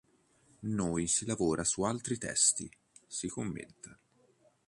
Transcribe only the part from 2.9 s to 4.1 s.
si commenta.